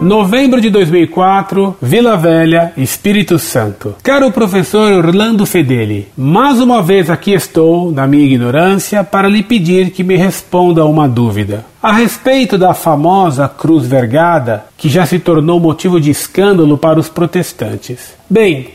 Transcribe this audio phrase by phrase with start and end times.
[0.00, 3.94] Novembro de 2004, Vila Velha, Espírito Santo.
[4.02, 9.90] Caro professor Orlando Fedeli, mais uma vez aqui estou, na minha ignorância, para lhe pedir
[9.90, 11.64] que me responda uma dúvida.
[11.82, 17.08] A respeito da famosa cruz vergada, que já se tornou motivo de escândalo para os
[17.08, 18.14] protestantes.
[18.28, 18.68] Bem,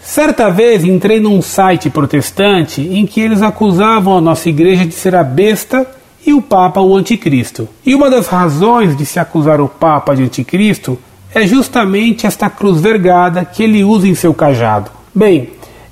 [0.00, 5.16] certa vez entrei num site protestante em que eles acusavam a nossa igreja de ser
[5.16, 5.97] a besta
[6.28, 7.66] e o Papa o Anticristo.
[7.86, 10.98] E uma das razões de se acusar o Papa de Anticristo
[11.34, 14.90] é justamente esta cruz vergada que ele usa em seu cajado.
[15.14, 15.48] Bem,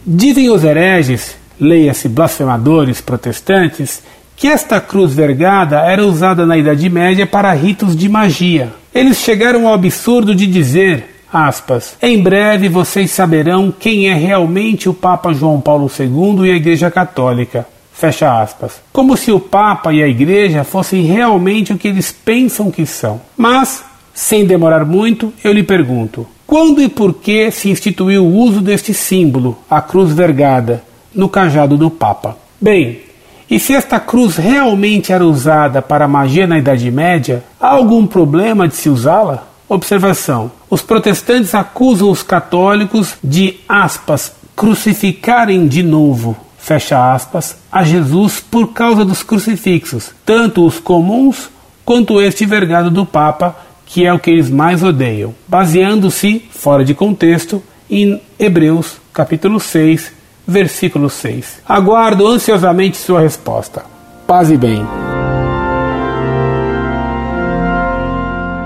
[0.07, 4.03] dizem os hereges, leia-se blasfemadores protestantes,
[4.37, 8.75] que esta cruz vergada era usada na Idade Média para ritos de magia.
[8.95, 14.93] Eles chegaram ao absurdo de dizer, aspas, em breve vocês saberão quem é realmente o
[14.93, 17.67] Papa João Paulo II e a Igreja Católica.
[17.97, 18.83] Fecha aspas.
[18.93, 23.23] Como se o Papa e a Igreja fossem realmente o que eles pensam que são.
[23.35, 28.61] Mas, sem demorar muito, eu lhe pergunto: quando e por que se instituiu o uso
[28.61, 32.37] deste símbolo, a cruz vergada, no cajado do Papa?
[32.61, 33.01] Bem,
[33.49, 38.69] e se esta cruz realmente era usada para magia na Idade Média, há algum problema
[38.69, 39.49] de se usá-la?
[39.67, 46.37] Observação: os protestantes acusam os católicos de, aspas, crucificarem de novo
[46.67, 51.49] fecha aspas, a Jesus por causa dos crucifixos, tanto os comuns
[51.85, 53.55] quanto este vergado do Papa,
[53.87, 60.13] que é o que eles mais odeiam, baseando-se, fora de contexto, em Hebreus capítulo 6,
[60.45, 61.61] versículo 6.
[61.69, 63.85] Aguardo ansiosamente sua resposta.
[64.27, 64.85] Paz e bem.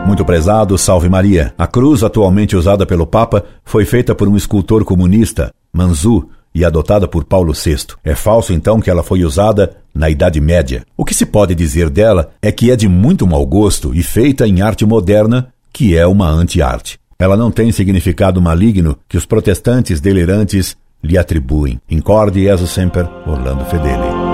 [0.07, 1.53] Muito prezado, salve Maria.
[1.59, 7.07] A cruz atualmente usada pelo Papa foi feita por um escultor comunista, Manzu, e adotada
[7.07, 7.95] por Paulo VI.
[8.05, 10.85] É falso então que ela foi usada na Idade Média.
[10.97, 14.47] O que se pode dizer dela é que é de muito mau gosto e feita
[14.47, 16.99] em arte moderna, que é uma anti-arte.
[17.19, 21.81] Ela não tem significado maligno que os protestantes delirantes lhe atribuem.
[21.91, 24.30] Incorde Jesus Semper, Orlando Fedeli.